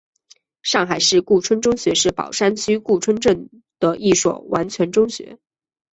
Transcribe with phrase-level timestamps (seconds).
[0.63, 5.37] 上海市顾村中学是宝山区顾村镇的一所完全中学。